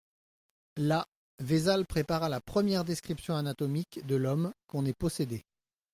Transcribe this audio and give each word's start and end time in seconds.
Là, 0.77 1.05
Vésale 1.37 1.85
prépara 1.85 2.27
la 2.27 2.41
première 2.41 2.83
description 2.83 3.35
anatomique 3.35 4.03
de 4.07 4.15
l'homme 4.15 4.51
qu'on 4.65 4.83
ait 4.87 4.93
possédée. 4.95 5.45